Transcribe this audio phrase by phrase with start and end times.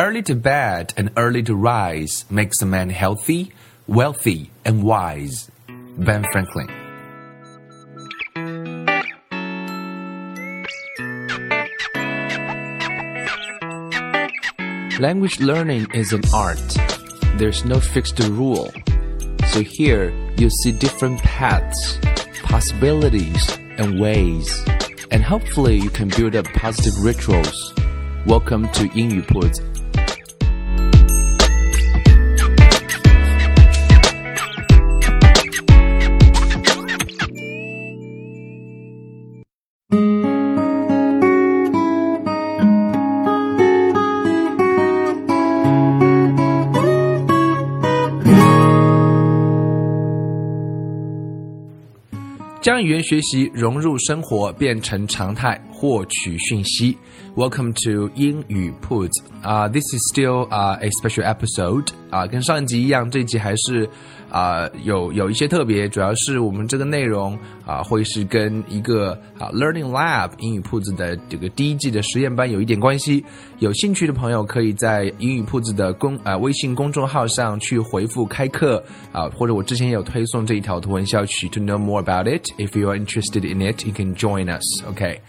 [0.00, 3.50] Early to bed and early to rise makes a man healthy,
[3.88, 5.50] wealthy, and wise.
[5.98, 6.68] Ben Franklin.
[15.00, 16.76] Language learning is an art.
[17.34, 18.72] There's no fixed rule.
[19.48, 21.98] So here you see different paths,
[22.44, 24.64] possibilities, and ways.
[25.10, 27.74] And hopefully you can build up positive rituals.
[28.24, 29.22] Welcome to 英语
[52.68, 56.94] 将语言学习融入生活，变成常态，获取讯息。
[57.34, 59.10] Welcome to 英语 Put
[59.42, 63.88] 啊、，this is still 啊、a special episode 啊、跟上一集一样，这一集还是
[64.30, 73.24] 啊、有有一些特别，主要是我们这个内容啊、会是跟一个啊 Learning Lab 英语铺子的这个第一季的实验班有一点关系。
[73.58, 81.48] 有兴趣的朋友可以在英语铺子的公啊、微信公众号上去回复开课啊、或者我之前有推送这一条图文消息。
[81.50, 84.84] To know more about it, if you are interested in it, you can join us.
[84.86, 85.20] OK.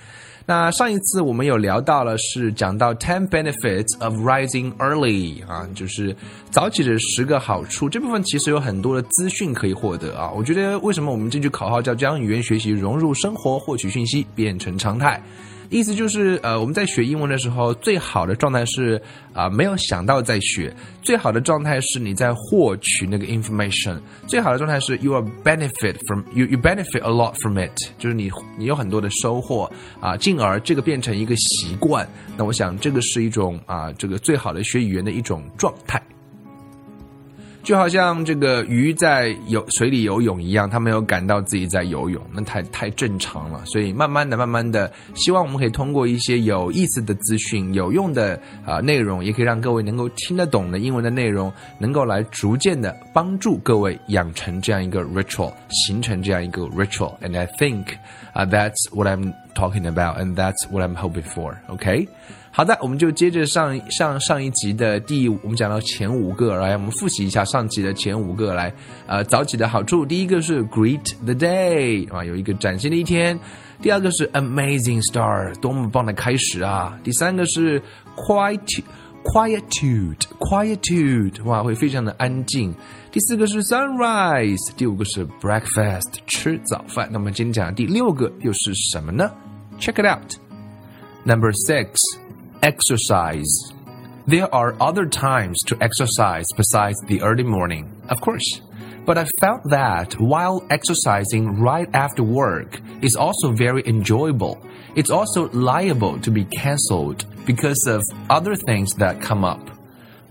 [0.50, 6.16] 那上一次我们有聊到了，是讲到 ten benefits of rising early 啊，就是
[6.50, 7.88] 早起的十个好处。
[7.88, 10.32] 这部分其实有很多的资讯可以获得啊。
[10.36, 15.22] 我觉得为什么我们这句口号叫将语言学习融入生活，获取讯息变成常态？
[15.70, 19.00] 意思就是呃，我们在学英文的时候，最好的状态是
[19.34, 32.08] 啊、没有想到在学，最好的状态是你在获取那个 information，最好的状态是 you are benefit from you you benefit a lot from it，就是你你有很多的收获啊、进而这个变成一个习惯。
[32.36, 36.02] 那我想这个是一种啊、这个最好的学语言的一种状态。
[37.62, 43.64] 就好像这个鱼在游水里游泳一样，它没有感到自己在游泳，那太太正常了。
[43.66, 57.20] 所以慢慢的、慢慢的，希望我们可以通过一些有意思的资讯、有用的啊、内容，也可以让各位能够听得懂的英文的内容，能够来逐渐的帮助各位养成这样一个 ritual，形成这样一个 ritual。
[57.20, 57.86] And I think
[58.34, 61.58] 啊、that's what I'm talking about, and that's what I'm hoping for.
[61.68, 62.08] OK。
[62.52, 68.74] 好的，我们就接着上上上一集的第，我们讲到前五个，来，我们复习一下上集的前五个，来，
[69.06, 73.38] 呃，早起的好处，第一个是 greet the day 啊，有一个崭新的一天；
[73.82, 77.82] 第二个是 amazing start，多么棒的开始啊；第三个是
[78.18, 78.82] quiet
[79.24, 82.74] quietude quietude，哇，会非常的安静；
[83.12, 87.08] 第四个是 sunrise，第五个是 breakfast，吃早饭。
[87.12, 89.32] 那么今天讲的第六个又是什么呢
[89.80, 90.34] ？Check it out.
[91.24, 92.00] Number six.
[92.62, 93.72] Exercise.
[94.28, 98.60] There are other times to exercise besides the early morning, of course.
[99.06, 104.62] But I found that while exercising right after work is also very enjoyable,
[104.94, 109.70] it's also liable to be cancelled because of other things that come up.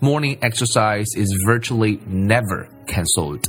[0.03, 3.49] Morning exercise is virtually never cancelled.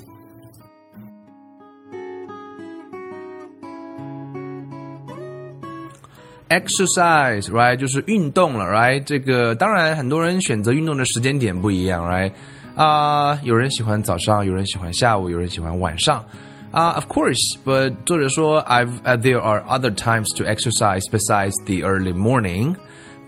[6.48, 12.32] exercise right 就是运动了 right 这个当然很多人选择运动的时间点不一样 right
[12.76, 16.24] 啊、有人喜欢早上，有人喜欢下午，有人喜欢晚上。
[16.72, 22.74] 啊、of course, but 作者说 I've uh, there are other times to exercise besides the early morning.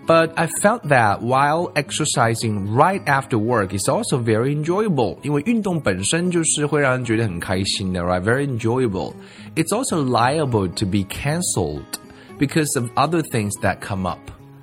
[0.05, 5.17] But I felt that while exercising right after work is also very enjoyable.
[5.21, 8.21] 因为运动本身就是会让人觉得很开心的，right?
[8.21, 9.13] Very enjoyable.
[9.55, 11.83] It's also liable to be cancelled
[12.38, 14.18] Because of other things that come up.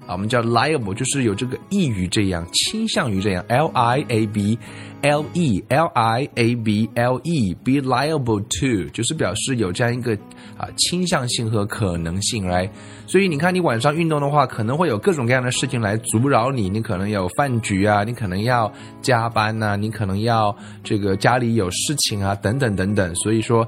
[0.07, 4.57] 啊，我们叫 liable，就是有这个易于这样，倾向于这样，l i a b
[5.03, 10.15] l e l i a b l e be liable to，就是表示有这样一个
[10.57, 12.67] 啊倾向性和可能性来。
[13.05, 23.13] 所以你看，你晚上运动的话，可能会有各种各样的事情来阻扰你，你可能有饭局啊，你可能要加班呐、你可能要这个家里有事情啊，等等等等。
[23.13, 23.67] 所以说。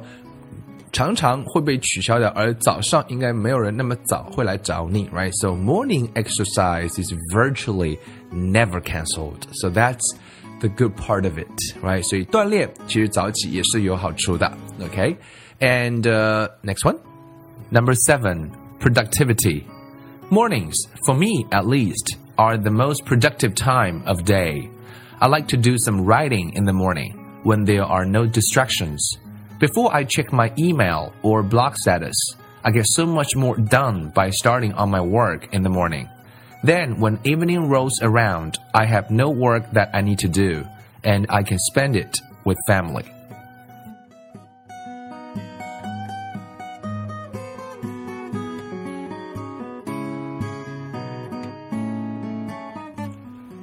[0.92, 5.32] 常常会被取消掉，而早上应该没有人那么早会来找你，right?
[5.40, 7.98] So morning exercise is virtually
[8.32, 9.42] never cancelled.
[9.52, 10.00] So that's
[10.60, 11.48] the good part of it,
[11.82, 12.02] right?
[12.02, 14.50] 所以锻炼其实早起也是有好处的，
[14.80, 15.16] OK?
[15.60, 16.96] And uh, next one,
[17.70, 18.50] number seven,
[18.80, 19.64] productivity.
[20.30, 24.70] Mornings, for me at least, are the most productive time of day.
[25.18, 29.18] I like to do some writing in the morning when there are no distractions.
[29.60, 32.14] Before I check my email or blog status,
[32.62, 36.08] I get so much more done by starting on my work in the morning.
[36.62, 40.64] Then, when evening rolls around, I have no work that I need to do,
[41.04, 43.04] and I can spend it with family.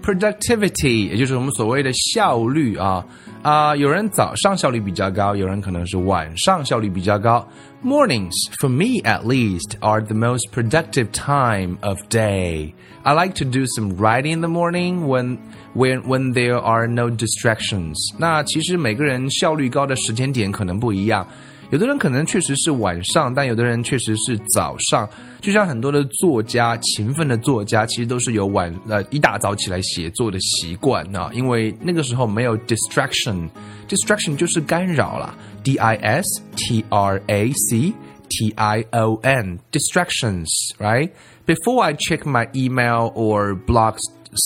[0.01, 3.05] Productivity，也就是我们所谓的效率啊
[3.47, 7.45] 啊、有人早上效率比较高，有人可能是晚上效率比较高。
[7.83, 12.73] Mornings, for me at least, are the most productive time of day.
[13.03, 15.37] I like to do some writing in the morning when
[15.75, 17.97] when when there are no distractions.
[18.17, 21.27] 那其实每个人效率高的时间点可能不一样。
[21.70, 25.08] 有的人可能确实是晚上，但有的人确实是早上。
[25.40, 37.92] 就像很多的作家，勤奋的作家，其实都是有晚呃一大早起来写作的习惯啊，因为那个时候没有 distraction，distraction 就是干扰啦 d i s t r a c
[38.30, 41.10] t i o n distractions，right?
[41.46, 44.00] Before I check my email or blogs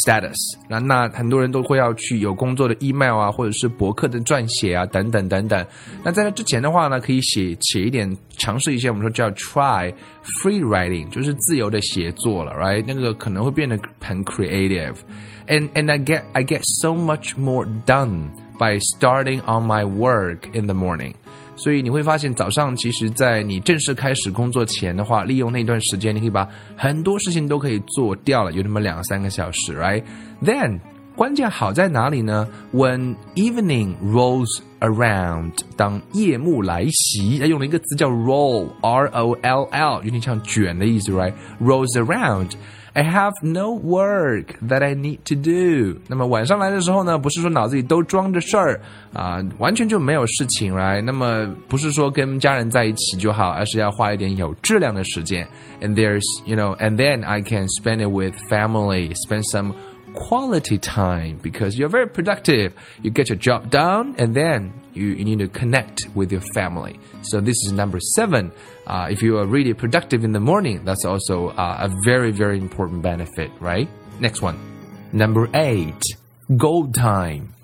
[0.05, 0.35] status，
[0.67, 5.65] 那那很多人都会要去有工作的 email 啊，或者是博客的撰写啊，等等等等。
[6.03, 9.93] 那在那之前的话呢，可以写写一点，尝试一些我们说叫 try
[10.41, 12.83] free writing，就是自由的写作了，right？
[12.85, 20.39] 那个可能会变得很 creative。And and I get I get so much more done by starting on my work
[20.53, 21.13] in the morning.
[21.54, 30.80] 所以你会发现，早上其实，在你正式开始工作前的话，利用那段时间，你可以把很多事情都可以做掉了，有那么两三个小时，right？Then
[31.14, 42.52] 关键好在哪里呢？When evening rolls around，当夜幕来袭，它用了一个词叫 roll，r o l l，有点像卷的意思，right？Rolls around。
[42.93, 45.99] I have no work that I need to do。
[46.07, 48.81] 那么晚上来的时候呢，不是说脑子里都装着事儿
[49.13, 50.99] 啊，完全就没有事情来。
[51.01, 55.47] 那么不是说跟家人在一起就好，而是要花一点有质量的时间。
[55.79, 59.73] And there's, you know, and then I can spend it with family, spend some
[60.15, 62.71] quality time because you're very productive.
[63.03, 66.99] You get your job done, and then you, you need to connect with your family.
[67.21, 68.51] So this is number seven.
[68.86, 72.58] Uh, if you are really productive in the morning, that's also uh, a very, very
[72.58, 73.88] important benefit, right?
[74.18, 74.58] Next one.
[75.12, 76.02] Number eight,
[76.56, 77.54] goal time.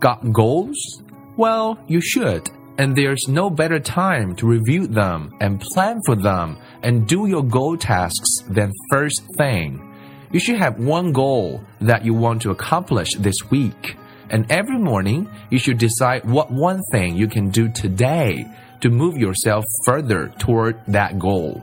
[0.00, 1.02] Got goals?
[1.36, 2.50] Well, you should.
[2.78, 7.42] And there's no better time to review them and plan for them and do your
[7.42, 9.84] goal tasks than first thing.
[10.30, 13.96] You should have one goal that you want to accomplish this week.
[14.30, 18.46] And every morning, you should decide what one thing you can do today
[18.80, 21.62] to move yourself further toward that goal.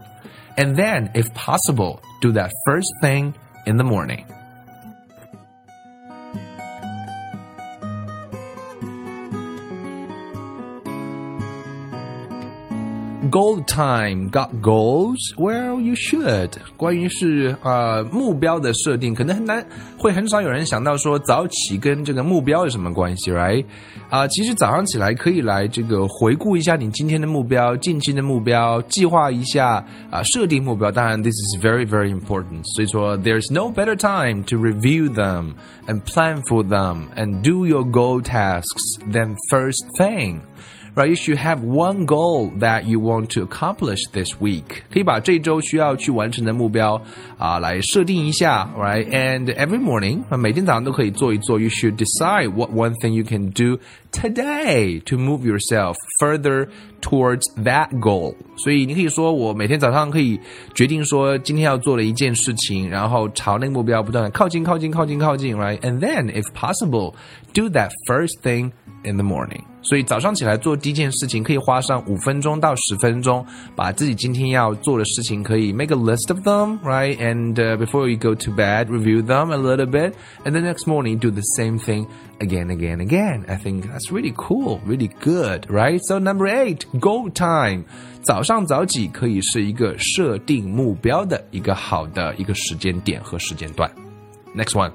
[0.58, 3.36] And then, if possible, do that first thing
[3.66, 4.26] in the morning.
[13.35, 15.19] Goal time got goals?
[15.37, 16.53] Well, you should.
[16.77, 19.65] 关于是呃目标的设定，可能很难，
[19.99, 23.65] 会很少有人想到说早起跟这个目标有什么关系，right？
[24.09, 30.91] 啊、其实早上起来可以来这个回顾一下你今天的目标、近期的目标，计划一下啊、设定目标。
[30.91, 32.65] 当然，this is very very important。
[32.75, 35.53] 所以说，there's no better time to review them
[35.87, 40.41] and plan for them and do your goal tasks than first thing
[40.95, 41.09] right?
[41.09, 44.83] You should have one goal that you want to accomplish this week.
[44.93, 47.01] 可以把这周需要去完成的目标
[47.39, 49.09] 啊、来设定一下，right?
[49.11, 51.59] And every morning，每天早上都可以做一做。
[51.59, 53.79] You should decide what one thing you can do
[54.13, 56.69] today to move yourself further
[57.01, 58.35] towards that goal.
[58.57, 60.39] 所以你可以说，我每天早上可以
[60.75, 65.79] 决定说今天要做的一件事情，然后朝那个目标不断的靠近、靠近、靠近、靠近，right?
[65.81, 67.15] And then, if possible,
[67.55, 68.73] do that first thing
[69.05, 69.63] in the morning.
[69.83, 73.45] 所以早上起来做第一件事情，可以花上五分钟到十分钟，
[73.75, 77.17] 把自己今天要做的事情可以 make a list of them, right?
[77.19, 80.13] And、uh, before you go to bed, review them a little bit,
[80.45, 82.07] and the next morning do the same thing
[82.41, 83.45] again, again, again.
[83.49, 86.01] I think that's really cool, really good, right?
[86.03, 87.85] So number eight, goal time.
[88.23, 93.91] 早上早起可以是一个设定目标的一个好的一个时间点和时间段。
[94.55, 94.93] Next one,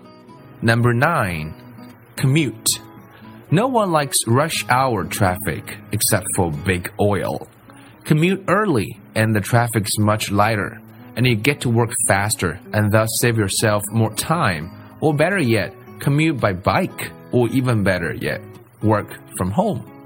[0.61, 1.53] number nine,
[2.15, 2.79] commute.
[3.52, 7.48] No one likes rush hour traffic except for big oil.
[8.04, 10.80] Commute early and the traffic's much lighter,
[11.16, 14.70] and you get to work faster and thus save yourself more time.
[15.00, 18.40] Or better yet, commute by bike, or even better yet,
[18.82, 19.99] work from home.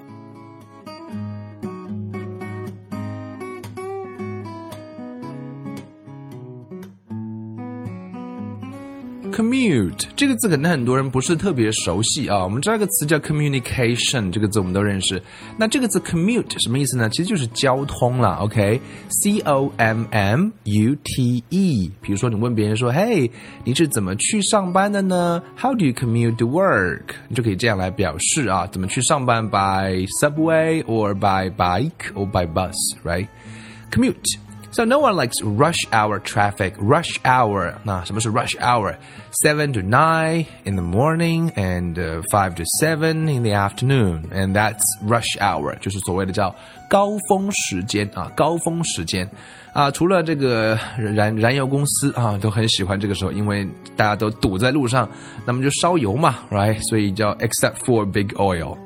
[9.35, 12.45] Commute 这个字可能很多人不是特别熟悉啊。
[12.45, 15.21] 我们知道一个词叫 communication，这个字我们都认识。
[15.59, 17.11] 那这个字 commute 什么意思呢？
[17.11, 18.37] 其实就是交通了。
[18.37, 21.91] OK，C O M M U T E。
[22.01, 23.29] 比如说你问别人说：“嘿，
[23.65, 27.03] 你是怎么去上班的呢？”How do you commute to work？
[27.29, 34.39] 你就可以这样来表示啊，怎么去上班？By subway or by bike or by bus，right？Commute。
[34.74, 36.74] So no one likes rush hour traffic.
[36.78, 38.96] Rush hour 那什么是 rush hour?
[39.44, 44.54] Seven to nine in the morning and uh, five to seven in the afternoon, and
[44.54, 46.54] that's rush hour，就是所谓的叫
[46.88, 49.28] 高峰时间啊，高峰时间
[49.74, 49.90] 啊。
[49.90, 55.10] 除了这个燃燃油公司啊，都很喜欢这个时候，因为大家都堵在路上，
[55.46, 56.80] 那么就烧油嘛，right？
[56.84, 58.78] 所以叫 except for big oil。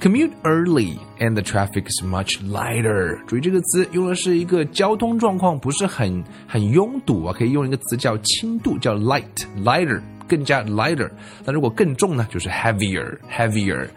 [0.00, 3.18] Commute early and the traffic is much lighter。
[3.26, 11.10] 注意这个词用的是一个交通状况不是很很拥堵啊，可以用一个词叫轻度，叫 light，lighter，更加 lighter。
[11.44, 13.88] 那如果更重呢，就是 heavier，heavier。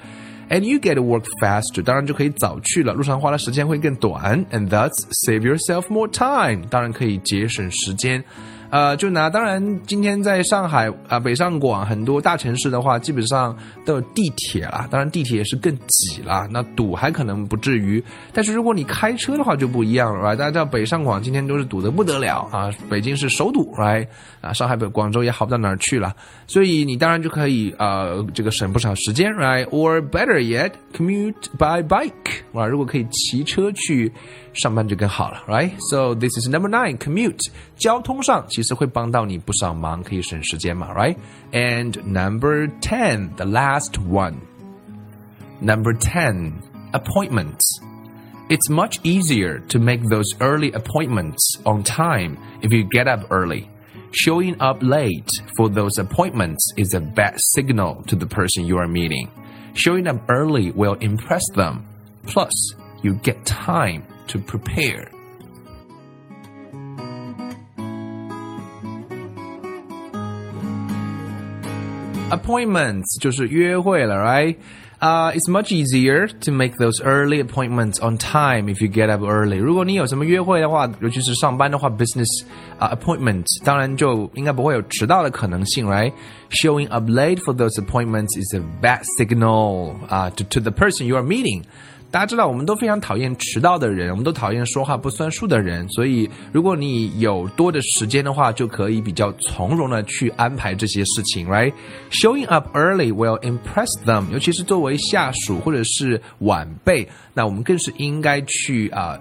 [0.50, 4.90] And you get to work faster，当然就可以早去了，路上花的时间会更短，and thus
[5.24, 8.24] save yourself more time，当然可以节省时间。
[8.72, 14.88] 呃，就拿当然，今天在上海啊，北上广很多大城市的话，基本上都有地铁了。
[14.90, 18.02] 当然，地铁也是更挤了，那堵还可能不至于。
[18.32, 24.08] 但是如果你开车的话就不一样了，right？，大家知道北上广今天都是堵得不得了啊，北京是首堵，right？
[24.40, 26.16] 啊，上海、北广州也好不到哪儿去了。
[26.48, 34.10] 所以你当然就可以呃，这个省不少时间，right？Or better yet, commute by bike，啊，如果可以骑车去。
[34.53, 37.51] 上班就更好了，right？So this is number nine, commute。
[37.77, 44.37] 交通上其实会帮到你不少忙，可以省时间嘛，right？And number ten, the last one.
[45.61, 46.53] Number ten,
[46.93, 47.61] appointments.
[48.49, 53.69] It's much easier to make those early appointments on time if you get up early.
[54.13, 58.87] Showing up late for those appointments is a bad signal to the person you are
[58.87, 59.29] meeting.
[59.75, 61.85] Showing up early will impress them.
[62.25, 62.53] Plus,
[63.03, 65.09] you get time to prepare.
[72.31, 74.57] Appointments 就是约会了，right?
[74.99, 79.23] Uh, it's much easier to make those early appointments on time if you get up
[79.23, 79.59] early.
[79.59, 82.27] 如果你有什么约会的话，尤其是上班的话，business
[82.79, 86.13] 啊、uh, appointment，当然就应该不会有迟到的可能性，right?
[86.51, 91.05] Showing up late for those appointments is a bad signal 啊、uh, to to the person
[91.05, 91.63] you are meeting.
[92.12, 95.88] 大家知道，我们都非常讨厌迟到的人，我们都讨厌说话不算数的人。
[95.88, 109.18] 所以，如果你有多的时间的话，就可以比较从容的去安排这些事情，right？Showing up early will impress them，尤其是作为下属或者是晚辈，那我们更是应该去啊。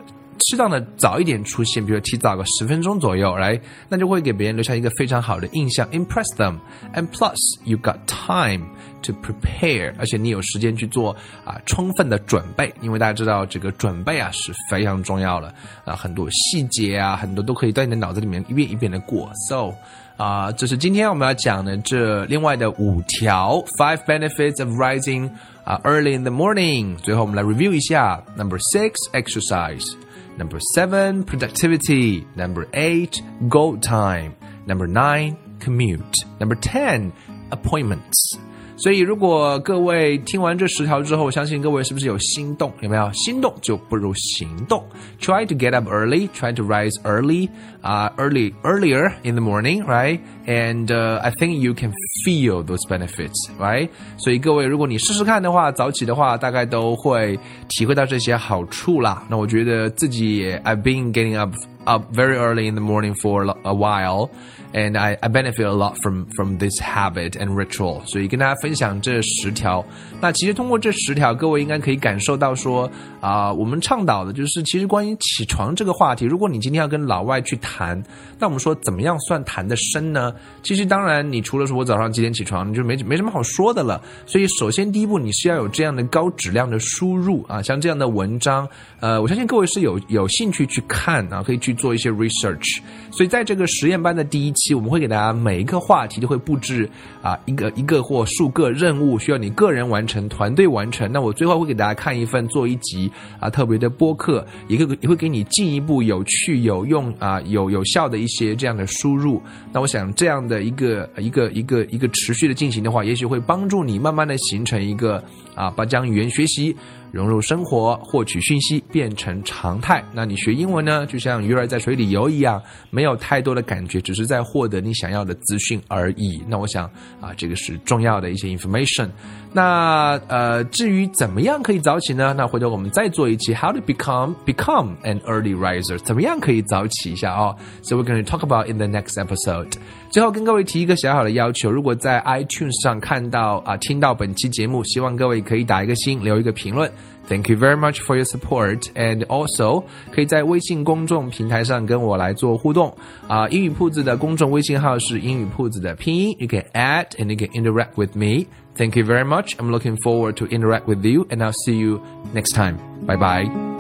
[0.49, 6.59] 适当的早一点出现，比如提早个十分钟左右，来，那就会给别人留下一个非常好的印象，impress them。
[6.94, 8.66] And plus, you got time
[9.02, 15.52] to prepare，而且你有时间去做啊充分的准备，因为大家知道这个准备啊是非常重要的
[15.85, 19.30] 啊，很多细节啊，很多都可以在你的脑子里面一遍一遍的过。
[19.49, 19.75] So
[20.16, 25.30] 啊，这是今天我们要讲的这另外的五条 five benefits of rising
[25.64, 26.97] 啊 early in the morning。
[26.99, 29.94] 最后我们来 review 一下，Number six, exercise。
[30.40, 32.26] Number seven, productivity.
[32.35, 33.20] Number eight,
[33.50, 34.35] goal time.
[34.66, 36.25] Number nine, commute.
[36.40, 37.12] Number ten,
[37.52, 38.38] appointments.
[38.83, 42.73] 所以，如果各位听完这十条之后，相信各位是不是有心动？
[42.81, 44.83] 有没有心动就不如行动
[45.21, 47.51] ？Try to get up early, try to rise early,
[47.83, 50.19] uh, early earlier in the morning, right?
[50.47, 51.93] And I think you can
[52.25, 53.91] feel those benefits, right?
[54.17, 59.23] 所以各位，如果你试试看的话，早起的话，大概都会体会到这些好处啦。
[59.29, 64.31] 那我觉得自己 I've been getting up up very early in the morning for a while
[64.73, 69.85] and I, I benefit a lot from from this habit and ritual，所以跟大家分享这十条。
[70.21, 76.25] 那其实通过这十条，各位应该可以感受到说啊、我们倡导的就是其实关于起床这个话题。
[76.25, 78.03] 如果你今天要跟老外去谈，
[78.39, 80.33] 那我们说怎么样算谈的深呢？
[80.62, 84.00] 其实当然，你除了说我早上几点起床，你就没没什么好说的了。
[84.25, 88.67] 所以首先第一步，你是要有这样的高质量的输入啊，像这样的文章，
[89.00, 92.81] 呃，我相信各位是有有兴趣去看啊，可以去做一些 research。
[93.11, 96.88] 所以在这个实验班的第一期，我们会给大家每一个话题都会布置
[97.23, 101.11] 啊一个一个或数个任务，需要你个人完成、团队完成。
[101.11, 109.43] 那我最后会给大家看一份做一集啊特别的播客，也会也会给你进一步有趣、有用啊有有效的一些这样的输入。
[109.73, 115.23] 那我想这样的一个一个一个一个持续的进行的话，也许会帮助你慢慢的形成一个
[115.54, 116.76] 啊把将语言学习。
[117.12, 120.00] 融入生活，获取讯息变成常态。
[120.12, 126.40] 那你学英文呢，就像鱼儿在水里游一样，没有太多的感觉，只是在获得你想要的资讯而已。
[126.47, 126.85] 那我想
[127.21, 129.09] 啊，这个是重要的一些 information。
[129.52, 132.33] 那呃，至于怎么样可以早起呢？
[132.33, 139.14] 那回头我们再做一期 How to become become an early riser，怎么样可以早起一下哦？So we're going to talk about in the next
[139.14, 139.73] episode。
[140.11, 146.90] 最后跟各位提一个小小的要求，如果在 iTunes 上看到啊听到本期节目，希望各位可以打一个心，留一个评论。
[147.29, 152.93] Thank you very much for your support, and also 可以在微信公众平台上跟我来做互动
[153.29, 153.47] 啊。
[153.50, 158.47] 英语铺子的公众微信号是英语铺子的拼音，you can add and you can interact with me.
[158.75, 159.55] Thank you very much.
[159.59, 162.00] I'm looking forward to interact with you, and I'll see you
[162.35, 162.79] next time.
[163.07, 163.80] Bye bye.